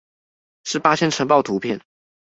[0.63, 1.79] 是八仙塵爆圖片